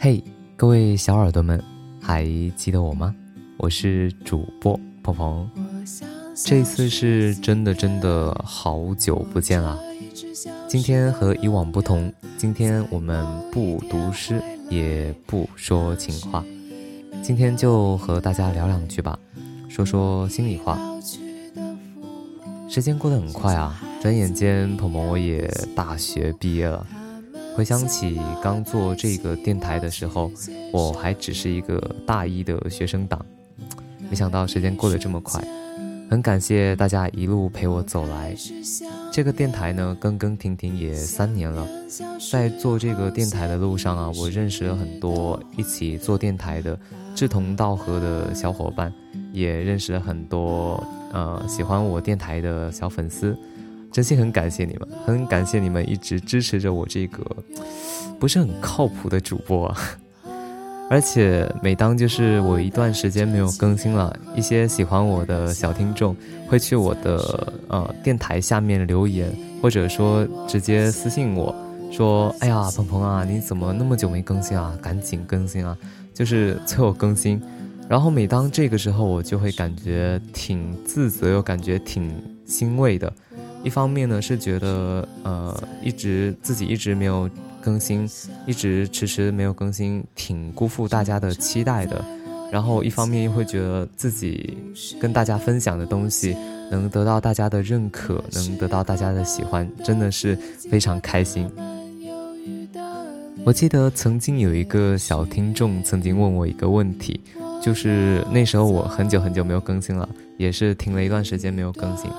[0.00, 0.22] 嘿，
[0.56, 1.60] 各位小耳朵们，
[2.00, 3.12] 还记得我吗？
[3.56, 5.50] 我是主播鹏鹏，
[6.36, 9.76] 这次是真的真的好久不见啦。
[10.68, 14.40] 今天和以往不同，今天我们不读诗，
[14.70, 16.44] 也不说情话，
[17.20, 19.18] 今天就和大家聊两句吧，
[19.68, 20.78] 说说心里话。
[22.68, 26.86] 时间过得很快啊，转眼间鹏鹏我也大学毕业了。
[27.58, 30.30] 回想起刚做这个电台的时候，
[30.72, 31.76] 我还只是一个
[32.06, 33.20] 大一的学生党，
[34.08, 35.42] 没想到时间过得这么快，
[36.08, 38.32] 很感谢大家一路陪我走来。
[39.10, 41.66] 这个电台呢，更更停停也三年了，
[42.30, 46.78] 在做这个电台的路上啊，我认识了很多一起做电台的
[47.12, 48.92] 志同道合的小伙伴，
[49.32, 50.80] 也认识了很多
[51.12, 53.36] 呃喜欢我电台的小粉丝。
[53.90, 57.24] 真心很感谢你们，很感谢你们一直支持着我这个
[58.18, 59.74] 不是很靠谱的主播。
[60.90, 66.16] 而且每当就是我一段时间没有更新了，一些喜欢我的小听众
[66.46, 69.30] 会去我的呃电台下面留言，
[69.60, 71.54] 或者说直接私信我
[71.92, 74.78] 说：“哎呀，鹏鹏啊，你怎么那么久没更新啊？
[74.80, 75.76] 赶紧更新啊！”
[76.14, 77.38] 就是催我更新。
[77.86, 82.10] 然后每当这个时候，我就会感觉挺自责，又感觉挺
[82.46, 83.12] 欣慰的。
[83.68, 87.28] 一方面呢是觉得，呃，一直自己一直没有
[87.60, 88.08] 更新，
[88.46, 92.02] 一直迟迟没有更新，挺辜负大家的期待的。
[92.50, 94.56] 然后一方面又会觉得自己
[94.98, 96.34] 跟大家分享的东西
[96.70, 100.34] 能得到大家的认可，能得到大家的喜欢，真的是
[100.70, 101.46] 非常开心。
[103.44, 107.20] 我记得曾经有一个小听众曾经问我一个问题，
[107.62, 110.08] 就是那时候我很久很久没有更新了，
[110.38, 112.10] 也是停了一段时间没有更新。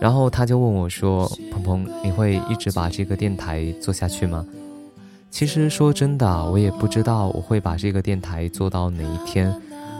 [0.00, 4.46] 然后他就问我说：“鹏鹏，你会一直把这个电台做下去吗？”
[5.30, 9.54] 其实说真的，我也不知道我会把这个电台做到哪一天，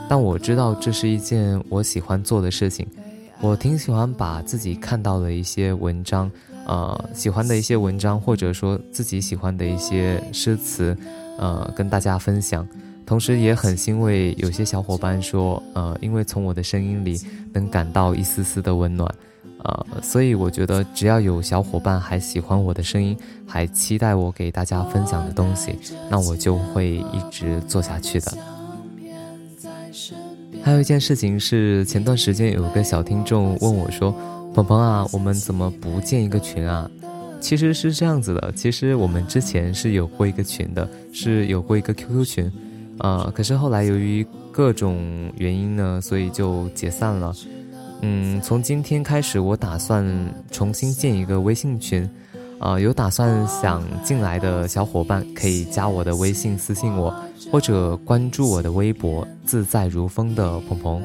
[0.08, 2.86] 但我知道这是一件我喜欢做的事情。
[3.40, 6.30] 我挺喜欢把自己看到的一些文章，
[6.66, 10.96] 呃，喜欢的一些文章，或者说自己喜欢的一些诗词，
[11.38, 12.66] 呃，跟大家分享。
[13.04, 17.20] 同时也很欣慰，有些小伙伴说，呃，因为从我的声音里
[17.52, 19.08] 能感到一丝丝的温暖。
[19.64, 28.32] 呃，所以我觉得只要有小伙伴还喜欢我的声音，还期待我给大家分享的东西，那我就会一直做下去的。
[30.62, 34.14] 还有一件事情是，前段时间有个小听众问我说
[34.54, 36.90] ：“鹏鹏啊，我们怎么不建一个群啊？”
[37.40, 42.52] 其实是这样子的，其实我们之前是有过一个群的，是有过一个 QQ 群，
[42.98, 47.34] 呃，可是后来由于各种原因呢，所以就解散了。
[48.00, 50.06] 嗯，从今天开始，我打算
[50.50, 52.08] 重新建一个微信群，
[52.58, 57.12] 啊，有打算想进来的小伙伴可以加我的微信私信我，
[57.50, 61.02] 或者关注我的微博“自在如风”的鹏鹏。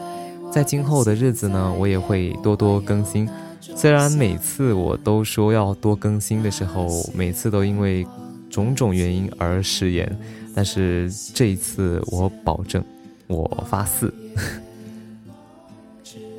[0.52, 3.28] 在今后的日子呢，我也会多多更新。
[3.75, 8.06] 虽然每次我都说要多更新的时候，每次都因为
[8.52, 10.16] 种种原因而食言，
[10.54, 12.84] 但是这一次我保证，
[13.25, 14.14] 我发誓。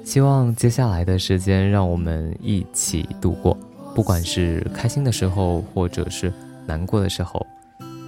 [0.05, 3.57] 希望接下来的时间，让我们一起度过，
[3.95, 6.33] 不管是开心的时候，或者是
[6.67, 7.45] 难过的时候。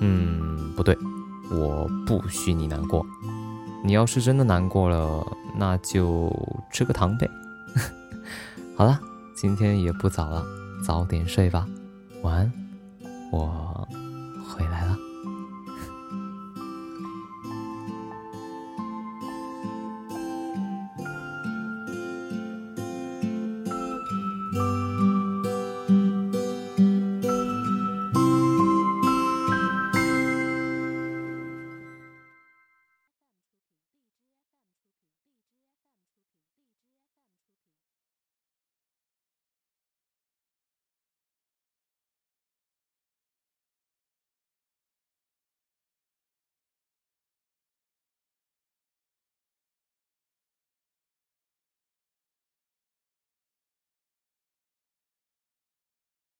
[0.00, 0.96] 嗯，不对，
[1.50, 3.04] 我不许你难过。
[3.82, 5.26] 你要是真的难过了，
[5.58, 6.30] 那就
[6.70, 7.28] 吃个糖呗。
[8.76, 9.00] 好了，
[9.34, 10.44] 今天也不早了，
[10.84, 11.66] 早点睡吧，
[12.22, 12.52] 晚安，
[13.32, 13.88] 我
[14.48, 14.84] 回来